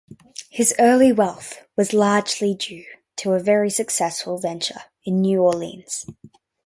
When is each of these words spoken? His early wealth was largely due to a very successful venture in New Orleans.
His 0.49 0.73
early 0.79 1.11
wealth 1.11 1.59
was 1.77 1.93
largely 1.93 2.55
due 2.55 2.85
to 3.17 3.33
a 3.33 3.39
very 3.39 3.69
successful 3.69 4.39
venture 4.39 4.85
in 5.05 5.21
New 5.21 5.43
Orleans. 5.43 6.07